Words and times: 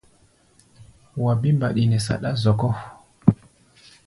Wa 1.23 1.31
bí 1.41 1.49
mbaɗi 1.55 1.83
nɛ 1.89 1.97
saɗá 2.05 2.29
zɔkɔ́. 2.43 2.71